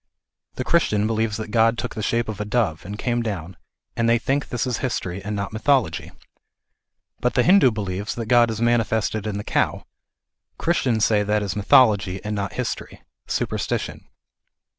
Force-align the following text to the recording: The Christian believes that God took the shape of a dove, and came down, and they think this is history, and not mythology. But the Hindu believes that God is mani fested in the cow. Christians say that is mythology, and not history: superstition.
The 0.55 0.63
Christian 0.63 1.05
believes 1.05 1.37
that 1.37 1.49
God 1.51 1.77
took 1.77 1.93
the 1.93 2.01
shape 2.01 2.27
of 2.27 2.41
a 2.41 2.43
dove, 2.43 2.83
and 2.85 2.97
came 2.97 3.21
down, 3.21 3.55
and 3.95 4.09
they 4.09 4.17
think 4.17 4.49
this 4.49 4.65
is 4.65 4.79
history, 4.79 5.23
and 5.23 5.35
not 5.35 5.53
mythology. 5.53 6.09
But 7.19 7.35
the 7.35 7.43
Hindu 7.43 7.69
believes 7.69 8.15
that 8.15 8.25
God 8.25 8.49
is 8.49 8.59
mani 8.59 8.83
fested 8.83 9.27
in 9.27 9.37
the 9.37 9.43
cow. 9.43 9.85
Christians 10.57 11.05
say 11.05 11.21
that 11.21 11.43
is 11.43 11.55
mythology, 11.55 12.19
and 12.25 12.33
not 12.35 12.53
history: 12.53 13.03
superstition. 13.27 14.07